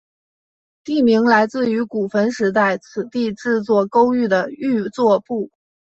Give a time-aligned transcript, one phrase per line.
[0.83, 5.51] 地名来自于古坟时代此地制作勾玉的玉作部。